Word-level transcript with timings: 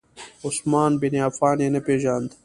عثمان 0.45 0.91
بن 1.01 1.11
عفان 1.27 1.57
یې 1.63 1.69
نه 1.75 1.81
پیژاند. 1.87 2.29